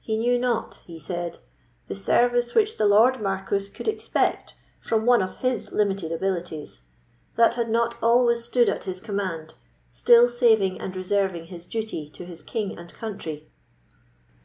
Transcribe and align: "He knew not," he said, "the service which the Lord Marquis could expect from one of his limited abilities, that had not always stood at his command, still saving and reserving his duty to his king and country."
"He 0.00 0.16
knew 0.16 0.40
not," 0.40 0.82
he 0.88 0.98
said, 0.98 1.38
"the 1.86 1.94
service 1.94 2.52
which 2.52 2.78
the 2.78 2.84
Lord 2.84 3.20
Marquis 3.22 3.68
could 3.68 3.86
expect 3.86 4.56
from 4.80 5.06
one 5.06 5.22
of 5.22 5.36
his 5.36 5.70
limited 5.70 6.10
abilities, 6.10 6.82
that 7.36 7.54
had 7.54 7.70
not 7.70 7.94
always 8.02 8.42
stood 8.42 8.68
at 8.68 8.82
his 8.90 9.00
command, 9.00 9.54
still 9.88 10.28
saving 10.28 10.80
and 10.80 10.96
reserving 10.96 11.44
his 11.44 11.64
duty 11.64 12.10
to 12.10 12.24
his 12.26 12.42
king 12.42 12.76
and 12.76 12.92
country." 12.92 13.48